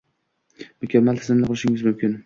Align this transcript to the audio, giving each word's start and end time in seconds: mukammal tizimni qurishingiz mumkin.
mukammal 0.85 1.21
tizimni 1.23 1.51
qurishingiz 1.53 1.89
mumkin. 1.91 2.19